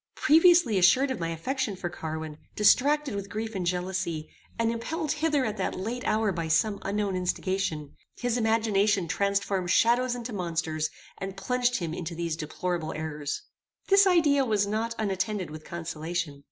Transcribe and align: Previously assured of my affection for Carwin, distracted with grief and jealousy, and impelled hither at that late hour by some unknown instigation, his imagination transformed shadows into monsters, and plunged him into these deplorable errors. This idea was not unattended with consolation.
Previously 0.15 0.79
assured 0.79 1.11
of 1.11 1.19
my 1.19 1.29
affection 1.29 1.75
for 1.75 1.87
Carwin, 1.87 2.39
distracted 2.55 3.13
with 3.13 3.29
grief 3.29 3.53
and 3.53 3.67
jealousy, 3.67 4.27
and 4.57 4.71
impelled 4.71 5.11
hither 5.11 5.45
at 5.45 5.57
that 5.57 5.75
late 5.77 6.03
hour 6.05 6.31
by 6.31 6.47
some 6.47 6.79
unknown 6.81 7.15
instigation, 7.15 7.95
his 8.17 8.35
imagination 8.35 9.07
transformed 9.07 9.69
shadows 9.69 10.15
into 10.15 10.33
monsters, 10.33 10.89
and 11.19 11.37
plunged 11.37 11.75
him 11.77 11.93
into 11.93 12.15
these 12.15 12.35
deplorable 12.35 12.93
errors. 12.93 13.43
This 13.89 14.07
idea 14.07 14.43
was 14.43 14.65
not 14.65 14.95
unattended 14.97 15.51
with 15.51 15.63
consolation. 15.65 16.39